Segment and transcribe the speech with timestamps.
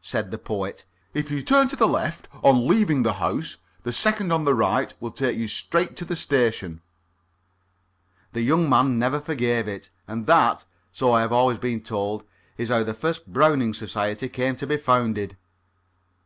[0.00, 0.86] said the Poet.
[1.12, 4.94] "If you turn to the left on leaving the house, the second on the right
[4.98, 6.80] will take you straight to the station."
[8.32, 9.90] The young man never forgave it.
[10.08, 12.24] And that, so I have always been told,
[12.56, 15.36] is how the first Browning Society came to be founded.